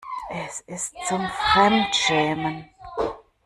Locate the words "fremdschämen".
1.29-2.67